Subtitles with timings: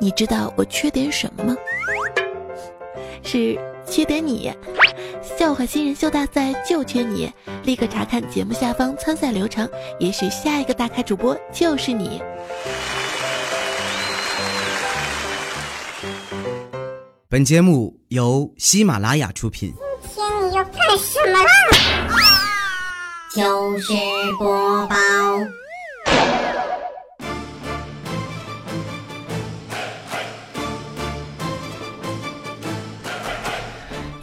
[0.00, 1.54] 你知道我缺点什么吗？
[3.22, 4.50] 是缺点你。
[5.38, 7.30] 笑话新人秀大赛就缺你，
[7.64, 9.68] 立刻查看节目下方参赛流程，
[9.98, 12.22] 也许下一个大咖主播就是你。
[17.28, 19.72] 本节目由喜马拉雅出品。
[20.14, 21.50] 今天你要干什么啦？
[23.34, 23.92] 就是
[24.38, 24.96] 播报。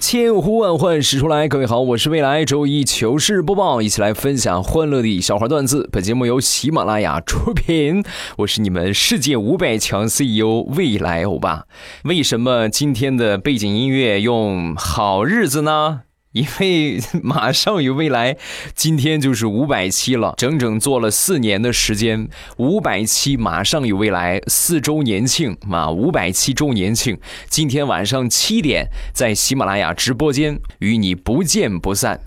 [0.10, 5.90] 千呼万唤始出来，各位好，我是未来周一糗事播报，一起来分享欢乐的小花段子。
[5.92, 8.02] 本节目由喜马拉雅出品，
[8.38, 11.66] 我是你们世界五百强 CEO 未来欧巴。
[12.06, 16.04] 为什么今天的背景音乐用好日子呢？
[16.38, 18.38] 因为马上有未来，
[18.76, 27.18] 今天就是五百期了，整整做了四年的时间，五百期马上有未来四周年庆啊，五百期周年庆，
[27.50, 32.22] 今天晚上七点在喜马拉雅直播间与你不见不散。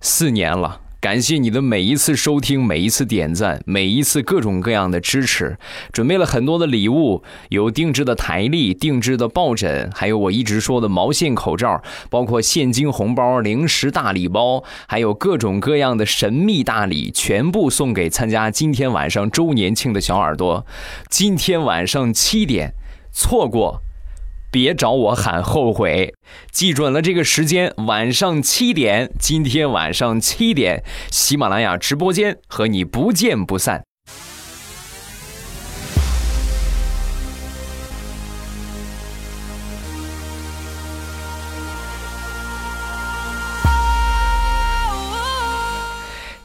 [0.00, 0.83] 四年了。
[1.04, 5.58] 感谢你的每一次收听，每一次点赞，每一次各种各样的支持。
[5.92, 20.64] 准备了很多的礼物，有定制的台历、定制的抱枕，还有我一直说的毛线口罩，包括现金红包、零食大礼包，还有各种各样的神秘大礼，全部送给参加今天晚上周年庆的小耳朵。
[21.10, 22.72] 今天晚上七点，
[23.12, 23.82] 错过。
[24.54, 26.14] 别找我喊后悔，
[26.52, 33.82] 记准了这个时间，晚上七点，今天晚上七点，喜马拉雅直播间和你不见不散。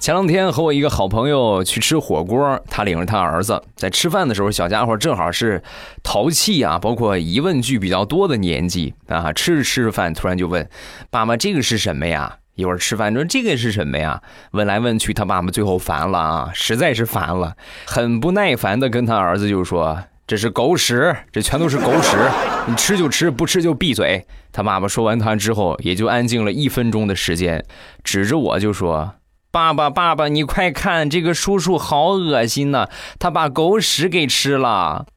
[0.09, 5.61] 前两天和我一个好朋友去吃火锅，他领着他儿子在吃饭的时候，小家伙正好是
[6.01, 9.31] 淘气啊，包括疑问句比较多的年纪啊。
[9.31, 10.67] 吃着吃着饭，突然就问
[11.11, 17.55] 爸爸：“这个是什么呀？”一会儿吃饭说：“这个是什么呀？”问来问去，他爸爸最后烦了啊，实在是烦了，
[17.85, 22.17] 很不耐烦的跟他儿子就说：“这是狗屎，这全都是狗屎，
[22.65, 27.63] 你吃就吃，不吃就闭嘴。”他爸爸说完他之后，也就安静了一分钟的时间，
[28.03, 29.13] 指着我就说。
[29.51, 32.87] 爸爸，爸爸，你快看，这个叔叔好恶心呐！
[33.17, 35.07] 他把狗屎给吃了。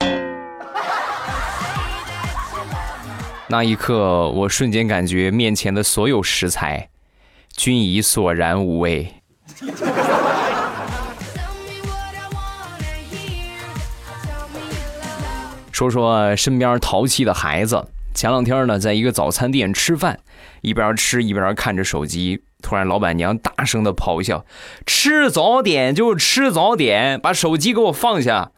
[3.48, 6.90] 那一刻，我瞬间感觉面前的所有食材
[7.56, 9.14] 均已索然无味。
[15.72, 17.82] 说说身边淘气的孩子。
[18.14, 20.20] 前两天呢，在一个早餐店吃饭，
[20.60, 22.42] 一边吃一边看着手机。
[22.62, 24.46] 突然，老板娘大声的咆哮
[24.86, 28.52] ：“吃早点就吃早点，把手机给我放下！”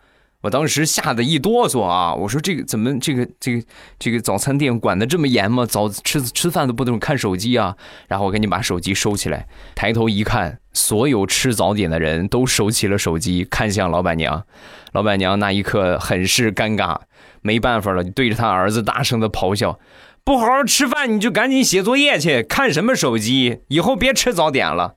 [0.44, 2.14] 我当时吓得一哆嗦啊！
[2.14, 3.66] 我说：“这个怎么这个这个
[3.98, 5.64] 这个早餐店管的这么严吗？
[5.64, 7.74] 早吃吃饭都不能看手机啊！”
[8.08, 14.44] 然后我赶紧把手机收起来，抬头一看，所有吃早点的人都收起了手机，看向老板娘。
[14.92, 16.98] 老板娘那一刻很是尴尬，
[17.40, 19.78] 没办法了，对着他儿子大声的咆哮。
[20.26, 23.60] 不好好吃饭，你就赶紧写作业去，看什么手机？
[23.68, 24.94] 以后别吃早点了。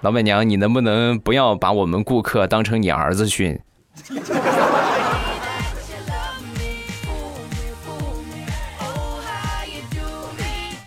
[0.00, 3.60] 老板娘，你能不能不要把我们顾客当成你儿子训？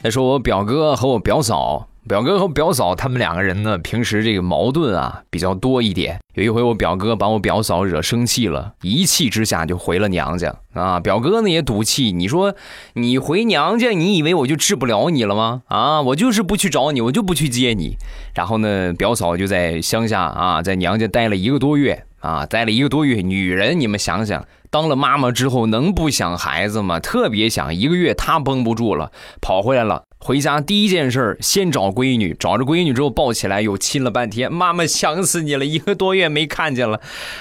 [0.03, 1.87] 再说我表哥和我表嫂。
[2.07, 6.19] 表哥和表嫂他们两个人呢，平时这个矛盾啊比较多一点。
[6.35, 10.99] 有一回我表哥把我表嫂惹生气了，一气之下就回了娘家啊。
[10.99, 12.55] 表哥呢也赌气，你说
[12.93, 15.63] 你回娘家，你以为我就治不了你了吗？
[15.67, 17.97] 啊，我就是不去找你，我就不去接你。
[18.33, 23.21] 然后呢，表嫂就在乡下啊，在娘家待了一个多月啊，待了一个多月。
[23.21, 26.99] 女人，你们想想，当了妈妈之后能不想孩子吗？
[26.99, 27.73] 特别想。
[27.75, 30.03] 一个月她绷不住了，跑回来了。
[30.19, 34.51] 回家第一件事儿先找闺女，找着闺女之后抱起来又亲了半天。
[34.51, 36.99] 妈妈想死你了，一个多月没看见了。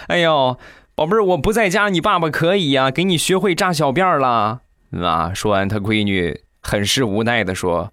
[0.08, 0.58] 哎呦，
[0.94, 4.61] 宝贝儿，我不在家，你爸爸可以呀，给你学会扎小辫儿了。
[5.02, 7.93] 啊，说完，他闺女很是无奈的说：“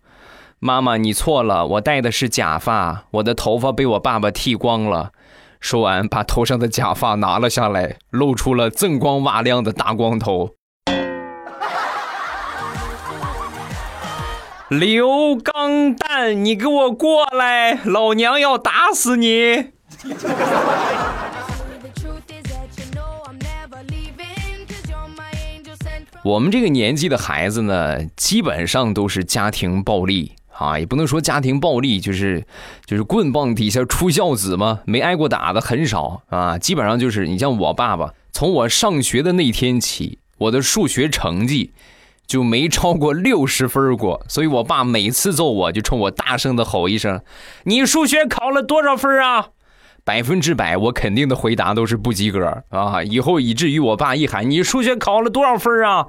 [0.60, 5.12] 妈妈，你错了，我戴的是假发，我的头发被我爸爸剃光了。”
[5.60, 10.52] 说完，把头上的假发拿了下来，露出了锃光瓦亮的大光头。
[14.80, 17.80] 刘刚蛋，你给我过来！
[17.86, 19.66] 老娘要打死你！
[26.24, 30.34] 我们这个年纪的孩子呢，基本上都是家庭暴力。
[30.56, 32.46] 啊，也不能说家庭暴力，就是
[32.86, 36.58] 就是棍棒底下出孝子嘛，没挨过打的很少啊。
[36.58, 41.74] 基本上就是你像我爸爸，从我上学的那天起，我的数学成绩
[42.26, 47.22] 就没超过六十分过，所以我爸每次揍我就冲我大声的吼一声
[47.66, 49.50] ：“你数学考了多少分啊？”
[50.06, 53.02] 百分之百，我肯定的回答都是不及格啊！
[53.02, 56.08] 以后以至于我爸一喊你数学考了多少分啊，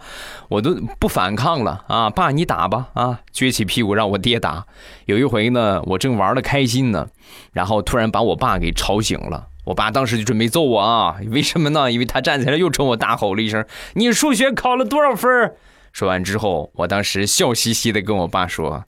[0.49, 2.11] 我都不反抗了啊！
[2.11, 3.20] 爸，你打吧啊！
[3.32, 4.67] 撅起屁股让我爹打。
[5.05, 7.06] 有一回呢，我正玩的开心呢，
[7.52, 9.46] 然后突然把我爸给吵醒了。
[9.64, 11.14] 我爸当时就准备揍我啊！
[11.31, 11.93] 为什么呢？
[11.93, 13.64] 因为他站起来又冲我大吼了一声
[13.94, 15.55] ：“你数学考了多少分？”
[15.94, 18.85] 说完之后，我当时笑嘻嘻的跟我爸说：“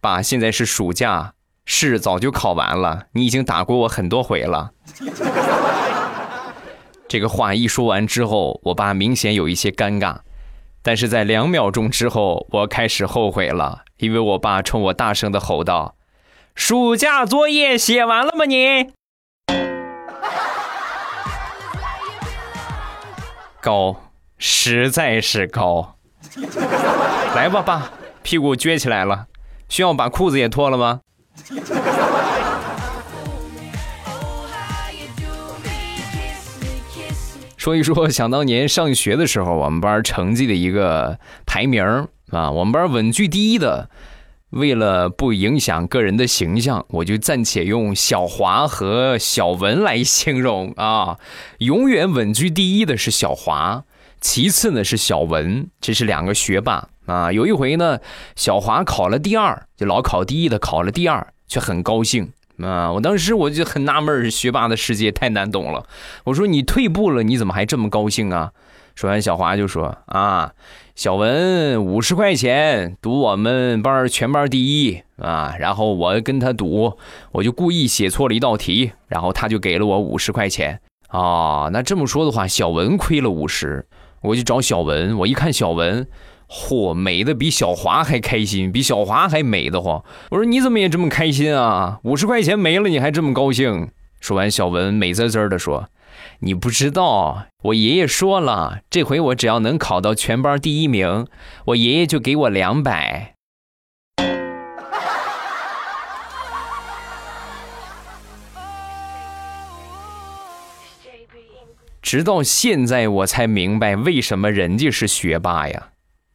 [0.00, 1.34] 爸，现在是暑假。”
[1.72, 4.72] 试早就考完了，你已经打过我很多回了。
[7.06, 10.18] 这个话一说完之后，我爸明显有一些尴尬，
[10.82, 15.94] 但是在两秒钟之后，我开始后悔了，因为我爸冲我大声的吼道
[16.56, 18.44] ：“暑假作业写完了吗？
[18.46, 18.90] 你
[23.60, 24.09] 高，
[24.40, 25.96] 实在是高。
[27.36, 27.92] 来吧，爸，
[28.22, 29.26] 屁股撅起来了，
[29.68, 31.00] 需要把裤子也脱了吗？”
[37.58, 41.84] 说一说，想当年上学的时候，我们班成绩的一个排名
[42.30, 43.90] 啊，我们班稳居第一的。
[44.48, 51.18] 为了不影响个人的形象，我就暂且用小华和小文来形容啊。
[51.58, 53.84] 永远稳居第一的是小华，
[54.20, 57.32] 其次呢是小文，这是两个学霸啊。
[57.32, 57.98] 有一回呢，
[58.36, 61.26] 小华考了第二，就老考第一的考了第二。
[61.50, 62.32] 却很高兴
[62.62, 62.92] 啊！
[62.92, 65.84] 我当时我就很纳闷学霸的世界太难懂了。
[66.22, 68.52] 我说你退步了，你怎么还这么高兴啊？
[68.94, 70.52] 说完，小华就说：“啊，
[70.94, 75.56] 小文五十块钱赌我们班全班第一啊！
[75.58, 76.96] 然后我跟他赌，
[77.32, 81.68] 我就故意写错了一道题，然后他就给了我五十块钱啊。
[81.72, 83.84] 那这么说的话，小文亏了五十，
[84.22, 86.06] 我去找小文，我一看小文。”
[86.52, 90.02] 嚯，美的比小华还开心，比小华还美的慌。
[90.30, 92.00] 我说你怎么也这么开心啊？
[92.02, 93.90] 五十块钱没了你还这么高兴？
[94.20, 95.88] 说完，小文美滋滋的说
[96.42, 101.28] ：“你不知道，我爷爷说了，这回我只要能考到全班第一名，
[101.66, 103.36] 我爷爷就给我两百。”
[112.10, 115.90] 直到现在我才明白为什么人家是学霸呀。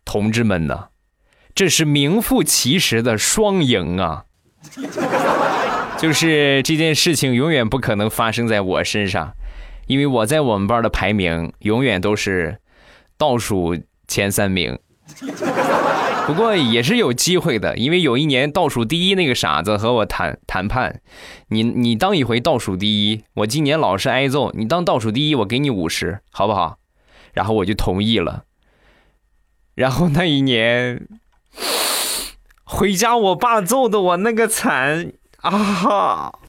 [0.06, 0.88] 同志们呐，
[1.54, 4.24] 这是名副其实的双赢啊！
[5.98, 9.34] 就是这件事情永远不可能发生在我身上，
[9.88, 12.58] 因为我在我们班的排名永远都是
[13.18, 13.78] 倒数
[14.08, 14.80] 前三名。
[16.28, 21.02] 不过也是有机会的，因为有一年倒数第一那个傻子和我谈谈判，
[21.50, 26.80] 你你当一回倒数第一，我今年老是挨揍，你当倒数第一，我给你五十，好不好？
[27.34, 28.46] 然后我就同意了。
[29.76, 31.08] 然后那一年
[32.64, 35.52] 回家，我爸揍的我那个惨啊！
[35.52, 36.40] 哈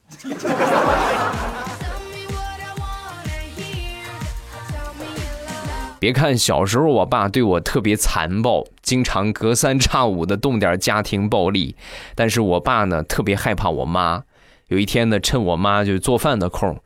[6.06, 11.74] 别看小时候我爸对我特别残暴，经常隔三差五的动点家庭暴力，
[12.14, 14.22] 但是我爸呢特别害怕我妈。
[14.68, 16.80] 有一天呢，趁我妈就做饭的空，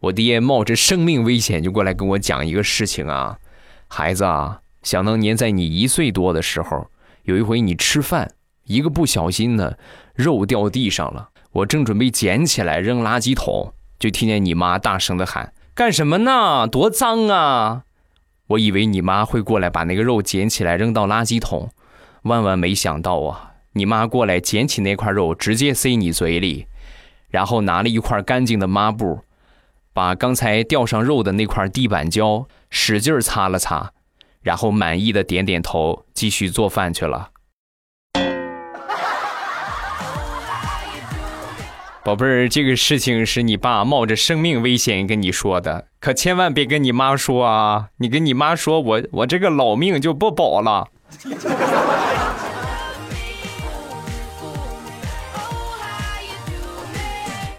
[0.00, 3.36] 我爹冒着生命危险就过来跟我讲一个事情啊，
[3.88, 4.60] 孩子啊。
[4.82, 6.86] 想当年，在你一岁多的时候，
[7.24, 8.32] 有一回你吃饭，
[8.64, 9.74] 一个不小心呢，
[10.14, 11.28] 肉掉地上了。
[11.52, 16.66] 我正准备捡起来扔垃圾桶，就听见你妈大声的喊：“干什么呢？
[16.66, 17.82] 多脏啊！”
[18.52, 21.70] 我以为你妈会过来把那个肉捡起来扔到垃圾桶，
[22.22, 23.52] 万万没想到啊！
[23.72, 26.66] 你妈过来捡起那块肉，直接塞你嘴里，
[27.30, 29.20] 然后拿了一块干净的抹布，
[29.94, 33.92] 把刚才掉上肉的那块地板胶使劲擦了擦。
[34.42, 37.30] 然后满意的点点头，继续做饭去了。
[42.04, 47.90] 宝贝儿，这个事情是你爸冒着生命危险跟你说的，可千万别跟你妈说啊！
[47.98, 50.88] 你跟你妈说，我我这个老命就不保了。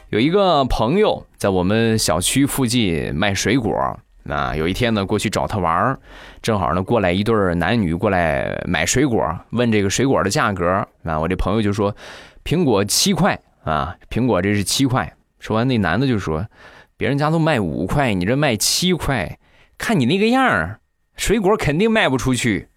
[0.10, 3.98] 有一个朋友在我们小区附近卖水果。
[4.26, 6.00] 那有一天呢，过去找他玩儿，
[6.42, 10.86] 正好呢过来一对男女过来买水果，问这个水果的价格。
[11.04, 11.96] 啊，我这朋友就说，
[12.44, 15.16] 苹果七块啊，苹果这是七块。
[15.40, 16.48] 说完，那男的就说，
[16.96, 19.40] 别人家都卖五块，你这卖七块，
[19.78, 20.80] 看你那个样儿，
[21.18, 22.70] 水果肯定卖不出去。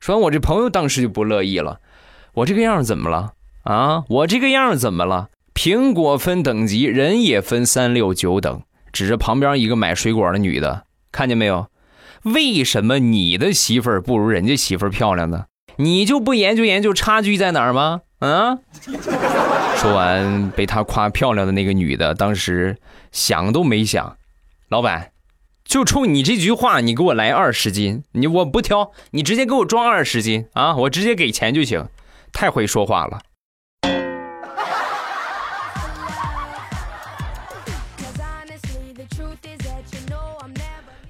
[0.00, 1.80] 说完，我这朋友当时就不乐意了，
[2.34, 3.32] 我这个样儿怎么了
[3.64, 4.04] 啊？
[4.08, 5.28] 我这个样儿怎么了？
[5.54, 8.62] 苹果分等级，人也分三六九等。
[8.92, 11.68] 指着旁边一个买水果的女的，看见没有？
[12.22, 15.46] 为什么你的媳妇儿不如人家媳妇儿漂亮呢？
[15.76, 18.00] 你就不研究研究差距在哪儿吗？
[18.18, 18.58] 啊！
[19.76, 22.78] 说完，被他夸漂亮的那个女的，当时
[23.12, 24.16] 想都没想，
[24.68, 25.12] 老板，
[25.64, 30.74] 就冲你这句话，你给我来二十斤，你我不挑，你直接给我装二十斤啊！
[30.76, 31.88] 我直接给钱就行，
[32.32, 33.20] 太会说话了。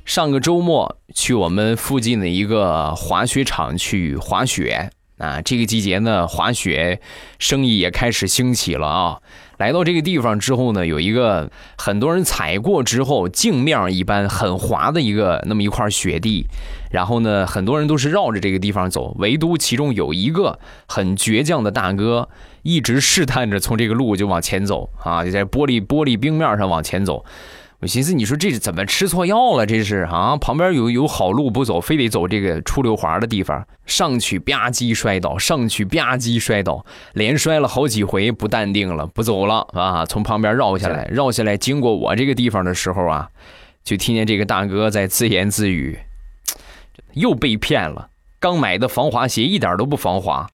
[0.05, 7.01] 上个周末去我们附近的一个滑雪场去滑雪啊，这个季节呢，滑雪
[7.39, 9.19] 生意也开始兴起了啊。
[9.57, 16.45] 来到这个地方之后呢，有一个很多人踩过之后镜面一般很滑的一个那么一块雪地，
[16.91, 22.29] 然后呢，很多人都是绕着这个地方走，唯独其中有一个很倔强的大哥，
[22.63, 27.25] 一直试探着从这个路就往前走啊，就在玻璃玻璃冰面上往前走。
[27.81, 29.67] 我寻思，你说这是怎么吃错药了？
[29.67, 40.07] 这是啊，旁边有有好路不走，非得走这个出溜滑的地方，上去吧唧摔倒，上去吧唧摔倒，连摔了好几回，不淡定了，不走了啊！
[40.07, 43.29] 从旁边绕下来，绕下来，经过我这个地方的时候啊，
[43.85, 45.99] 就听见这个大哥在自言自语
[47.13, 48.09] ：“又被骗了，
[48.41, 50.49] 刚买的防滑鞋一点都不防滑。”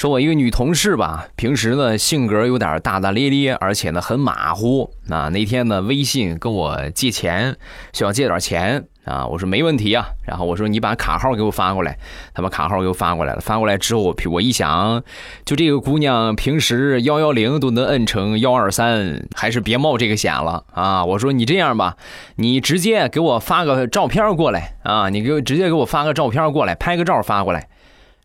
[0.00, 4.90] 说我一个女同事吧，平时呢性格有点大大咧咧，而且呢很马虎。
[5.08, 7.54] 那那天呢微信跟我借钱，
[7.92, 10.06] 需要借点钱啊，我说没问题啊。
[10.24, 11.98] 然后我说你把卡号给我发过来，
[12.32, 13.42] 他把卡号给我发过来了。
[13.42, 15.04] 发过来之后，我我一想，
[15.44, 21.04] 就这个姑娘平时幺幺零都能摁成幺二三，还是别冒这个险了啊。
[21.04, 21.98] 我说你这样吧，
[22.36, 27.68] 你直接给我发个照片过来啊，你给我直接给我发个照片过来，拍个照发过来。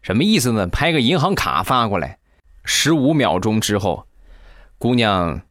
[0.05, 0.67] 什么意思呢？
[0.67, 2.19] 拍个银行卡发过来，
[2.63, 4.05] 十五秒钟之后，
[4.77, 5.41] 姑娘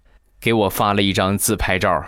[0.41, 2.05] 给我发了一张自拍照，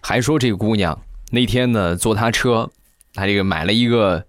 [0.00, 0.96] 还说这个姑娘
[1.32, 2.70] 那天呢坐她车，
[3.12, 4.24] 她这个买了一个。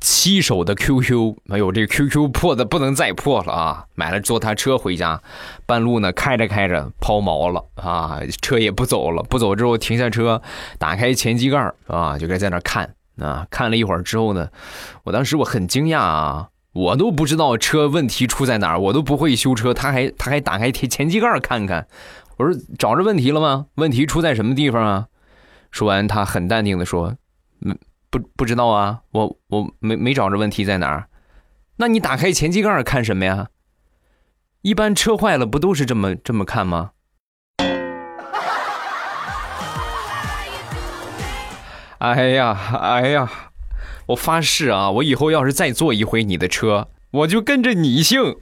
[0.00, 3.86] 七手的 QQ，哎呦，这 QQ 破的不能再破了啊！
[3.94, 5.20] 买了坐他车回家，
[5.66, 10.40] 半路呢开着开着抛锚了啊，车也不走了，不走之后停下车，
[10.78, 14.48] 打开前机盖啊，就该在那看啊，看了一会儿之后呢，
[15.02, 21.88] 我当时我很惊讶啊，我都不知道车问题出在哪儿，我都不会修车，他还他还打开前前机盖看看，
[22.36, 23.66] 我说找着问题了吗？
[23.74, 25.06] 问题出在什么地方啊？
[25.72, 27.16] 说完，他很淡定的说，
[27.62, 27.76] 嗯。
[28.10, 31.08] 不不知道啊，我我没没找着问题在哪儿，
[31.76, 33.48] 那你打开前机盖看什么呀？
[34.62, 36.90] 一般车坏了不都是这么这么看吗？
[41.98, 43.30] 哎呀哎呀，
[44.06, 48.36] 我发誓啊，我以后要是再坐一回你的车，我就跟着你姓。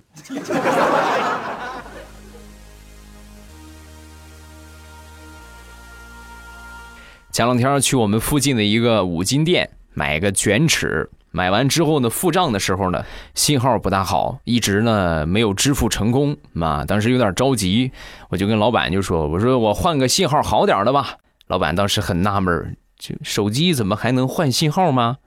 [7.36, 16.86] 前两天去我们附近的一个五金店买个卷尺，买完之后呢，付账的时候呢，信号不大好，一直呢没有支付成功嘛。
[16.86, 17.92] 当时有点着急，
[18.30, 25.18] 我就跟老板就说：“我说我换个信号好点的吧。”老板当时很纳闷，就手机怎么还能换信号吗？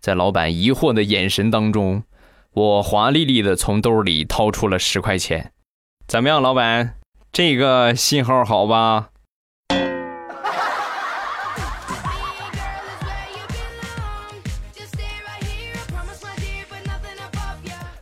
[0.00, 2.02] 在老板疑惑的眼神当中，
[2.52, 5.52] 我华丽丽的从兜里掏出了十块钱。
[6.08, 6.96] 怎么样，老板，
[7.30, 9.10] 这个信号好吧？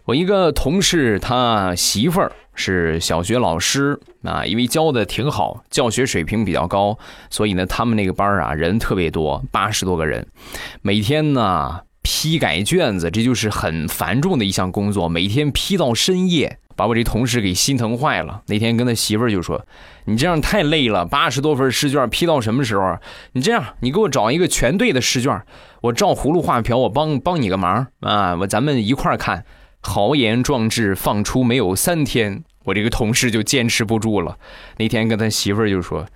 [0.06, 6.96] 我一个同事，他媳妇儿是小学老师啊，因为教的挺好，教学水平比较高，
[7.28, 10.24] 所以呢，他们那个班儿啊人特别多，八十多个人，
[10.80, 18.42] 每天呢批改卷子，这就是很繁重的一项工作，每天批到深夜，把我这同事给心疼坏了。
[18.46, 19.66] 那天跟他媳妇儿就说
[20.06, 22.96] ：“你这样太累了，八十多份试卷批到什么时候？
[23.32, 25.42] 你这样，你给我找一个全对的试卷，
[25.80, 29.44] 我照葫芦画瓢，我帮帮你个忙啊，我咱们一块儿看。”
[29.86, 34.36] 豪言壮志放出没有三天，我这个同事就坚持不住了。
[34.78, 36.06] 那天跟他媳妇儿就说：“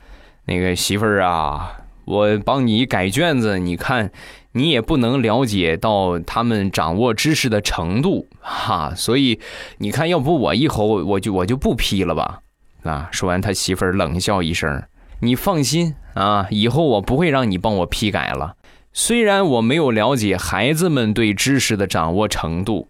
[0.46, 4.10] 那个媳妇儿啊，我帮你改卷子，你看
[4.52, 9.38] 你也不能了解到他们掌握知识的程度哈，所以
[9.78, 12.40] 你看，要不我以后我就我就不批了吧。”
[12.82, 14.82] 啊，说完他媳妇儿冷笑一声
[15.22, 18.56] ：“你放心啊，以后我不会让你帮我批改了。
[18.92, 22.88] 虽然我没有了解孩子们对知识的掌握程度。”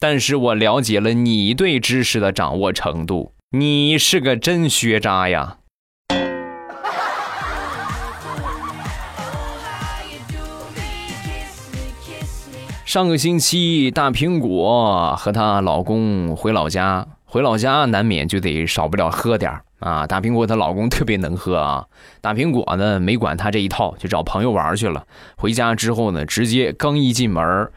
[0.00, 5.56] 但是我了解了你对知识的掌握程度，你是个真学渣呀。
[12.84, 20.06] 上个星期，大苹果和她老公回老家，回老家难免就得少不了喝点啊。
[20.06, 21.84] 大苹果她老公特别能喝啊，
[22.20, 25.04] 大苹果呢没管她这一套，就找朋友玩去了。
[25.36, 27.68] 回家之后呢，直接刚一进门，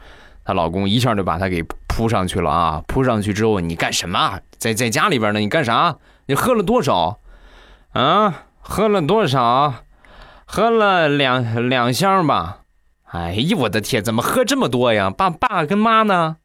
[0.44, 2.82] 她老公一下就把她给扑上去了啊！
[2.88, 4.40] 扑上去之后，你干什么？
[4.56, 5.40] 在在家里边呢？
[5.40, 5.96] 你干啥？
[6.26, 7.18] 你喝了多少？
[7.92, 9.74] 啊，喝了多少？
[10.46, 12.60] 喝了两两箱吧。
[13.10, 15.10] 哎呀，我的天，怎么喝这么多呀？
[15.10, 16.38] 爸爸跟妈呢？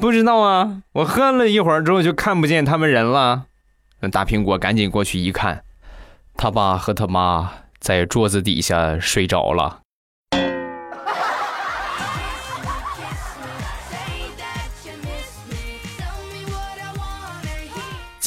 [0.00, 0.82] 不知道啊。
[0.92, 3.44] 我喝了一会儿之后就看不见他们人了。
[4.00, 5.62] 那大苹果赶紧过去一看，
[6.36, 9.79] 他爸和他妈在桌子底下睡着了。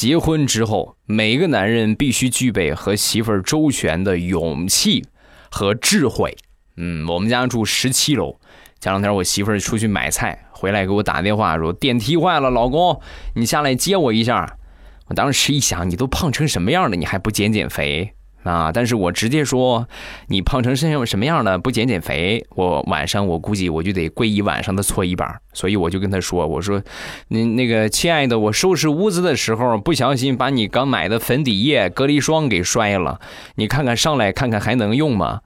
[0.04, 5.02] 结婚之后，每个男人必须具备和媳妇儿周旋的勇气
[5.50, 6.36] 和智慧。
[6.76, 8.38] 嗯，我们家住十七楼。
[8.78, 13.00] 前两天我媳妇儿出去买菜回来，给我打电话说电梯坏了，老公，
[13.36, 14.58] 你下来接我一下。
[15.06, 18.12] 我当时一想，你都胖成什么样了，你还不减减肥
[18.44, 18.70] 啊？
[18.72, 19.88] 但是我直接说，
[20.28, 25.40] 你胖成什么什么样了，不减减肥，我晚上我估计我就得跪一晚上的搓衣板。
[25.52, 26.80] 所以我就跟他说，我说，
[27.28, 33.20] 你那个亲爱的，我收拾屋子的时候不小心把你刚买的粉底液、隔离霜给摔了，
[33.56, 35.40] 你看看上来看看还能用吗？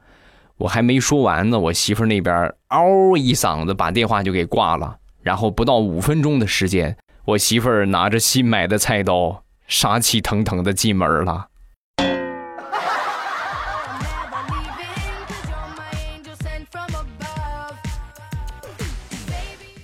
[0.59, 4.97] 我还没说完呢，我媳妇那边嗷一嗓子把电话就给挂了。
[5.23, 11.48] 然后不到五分钟的时间，我媳妇拿着新买的菜刀，杀气腾腾的进门了。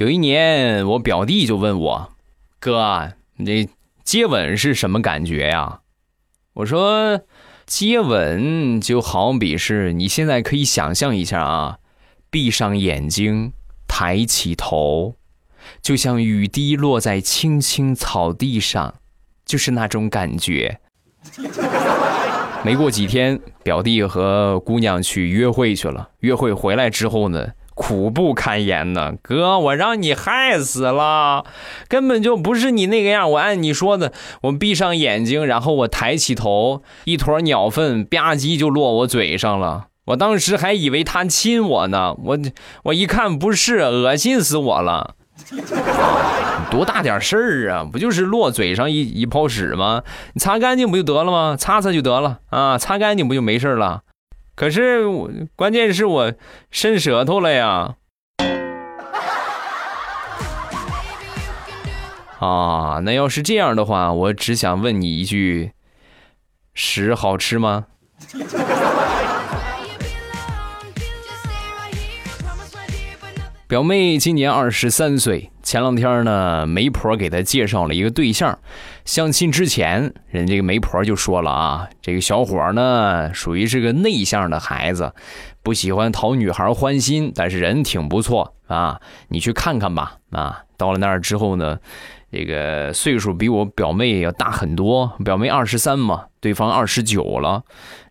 [0.05, 2.13] 有一年，我表弟就问我
[2.61, 3.71] ：“哥，你
[4.03, 5.81] 接吻是什么感觉呀？”
[6.53, 7.23] 我说。
[7.67, 11.79] 接吻就好比是你现在可以想象一下啊，
[12.29, 13.55] 闭上眼睛，
[13.89, 15.15] 抬起头，
[15.81, 18.97] 就像雨滴落在青青草地上，
[19.47, 20.79] 就是那种感觉。
[22.63, 26.11] 没过几天，表弟和姑娘去约会去了。
[26.21, 27.49] 约会回来之后呢？
[27.75, 31.45] 苦不堪言呢，哥，我让你害死了，
[31.89, 33.31] 根本就不是你那个样。
[33.33, 39.87] 我按你说的，我闭上眼睛，然后我抬起头，一坨鸟粪吧唧就落我嘴上了。
[40.07, 42.39] 我当时还以为他亲我呢，我
[42.85, 45.15] 我一看不是，恶心死我了。
[46.71, 47.85] 多大点事儿啊？
[47.91, 50.03] 不就是落嘴上一一泡屎吗？
[50.35, 51.57] 你擦干净不就得了吗？
[51.59, 54.03] 擦擦就得了啊，擦干净不就没事了？
[54.55, 56.33] 可是我关键是我
[56.71, 57.97] 伸舌头了呀！
[62.39, 65.73] 啊，那要是这样的话，我只想问你一句：
[66.75, 67.87] 屎好吃吗？
[73.67, 78.59] 表妹今年二十三岁，前两天呢，媒婆给她介绍了一个对象。
[79.05, 85.13] 相亲之前，人这个媒婆就说了啊，这个小伙呢，属于是个内向的孩子，
[85.63, 90.17] 不喜欢讨女孩欢心，但是人挺不错啊，你去看看吧。
[90.31, 91.79] 啊，到了那儿之后呢，
[92.33, 97.63] 这个岁数比我表妹要大很多，表妹二十三嘛，对方二十九了。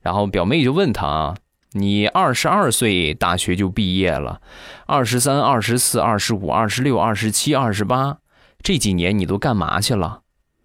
[0.01, 1.35] 然后表妹就问他啊。
[1.75, 4.39] 你二十二岁大学就毕业了，
[4.85, 8.17] 二十三、二十四、二十五、二十六、二十七、二十八，
[8.61, 10.19] 这几年你都干嘛去了？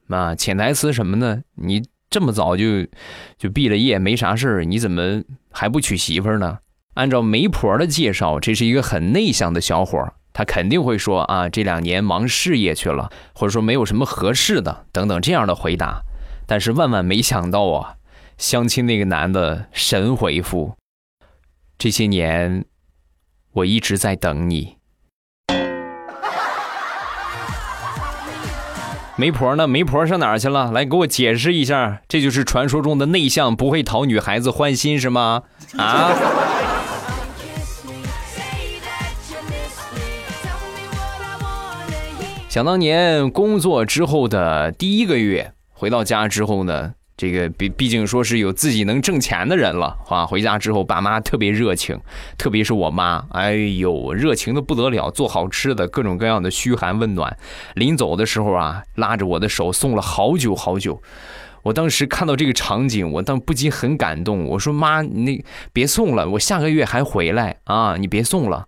[0.09, 1.43] 啊，潜台词什么呢？
[1.55, 2.87] 你这么早就
[3.37, 6.59] 就毕了业，没啥事儿，你怎么还不娶媳妇呢？
[6.95, 16.03] 按照媒婆的介绍，这是一个很内向的小伙儿，他肯定会说啊，这两年忙事业去了，或者说没有什么合适的等等这样的回答。
[16.47, 17.97] 但是万万没想到啊，
[18.39, 20.75] 相亲那个男的神回复。
[21.77, 22.65] 这些年，
[23.53, 24.78] 我一直在等你。
[29.21, 29.67] 媒婆呢？
[29.67, 30.71] 媒婆上哪儿去了？
[30.71, 35.43] 来给我解释一下，这就是传说中的内向，不会讨女孩子欢心是吗？
[35.77, 36.13] 啊？
[42.49, 46.93] 想当年工作之后的第一个月，回到家之后呢？
[47.19, 50.25] 这个毕毕竟说是有自己能挣钱的人了啊！
[50.25, 51.99] 回家之后，爸妈特别热情，
[52.39, 57.37] 特别是我妈，哎呦，热情的不得了，做好吃的，各种各样的嘘寒问暖。
[57.75, 61.03] 临走的时候啊，拉着我的手送了好久好久。
[61.65, 64.45] 我当时看到这个场景，我当不禁很感动。
[64.45, 67.97] 我说妈，你别送了，我下个月还回来啊！
[67.97, 68.67] 你别送了。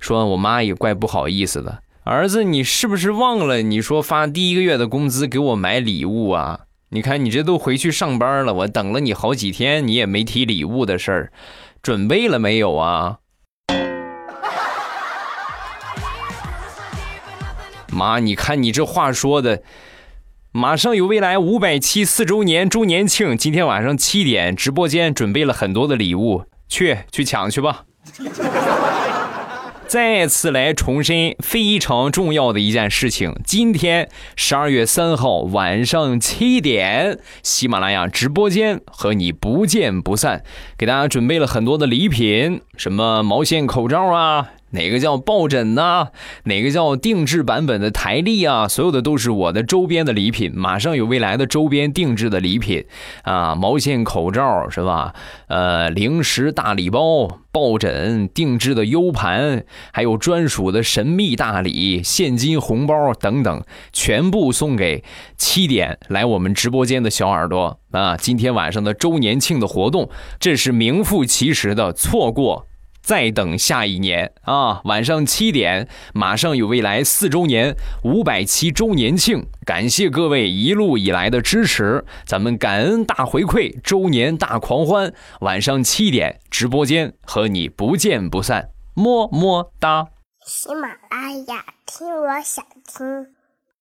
[0.00, 1.82] 说，我妈也怪不好意思的。
[2.04, 6.60] 儿子，你是不是忘了你说发第一个月的工资给我买礼物啊？
[6.92, 11.32] 你看你这都回去上班了，我等了你好几天，你也没提礼物的事儿，
[11.80, 13.18] 准备了没有啊？
[17.92, 19.62] 妈，你看你这话说的，
[20.50, 27.84] 马上有未来五百期四周年周年庆，今天晚上七点直播间准备了很多的礼物，去去抢去吧。
[29.90, 40.44] 再次来重申非常重要的一件事情：今天十二月三号晚上七点，喜马拉雅直播间和你不见不散，
[40.78, 44.50] 给大家准备了很多的礼品，什么毛线口罩啊。
[44.70, 46.08] 哪个叫抱枕呐？
[46.44, 48.68] 哪个叫定制版本的台历啊？
[48.68, 50.52] 所有的都是我的周边的礼品。
[50.54, 52.84] 马上有未来的周边定制的礼品
[53.22, 55.14] 啊，毛线口罩是吧？
[55.48, 65.02] 呃，零食大礼包、抱枕、定制的 U 盘，还有专属的神秘大礼、现金红包等等，全部送给
[65.36, 68.16] 七点来我们直播间的小耳朵啊！
[68.16, 72.69] 今天晚上的周年庆的活动，这是名副其实的错过。
[73.02, 74.80] 再等下一年啊！
[74.84, 90.08] 晚上七点，马上有未来四周年五百期周年庆，感谢各位一路以来的支持，咱们感恩大回馈，周年大狂欢，晚上七点直播间和你不见不散，么么哒！
[90.46, 93.39] 喜马拉雅听，我想听。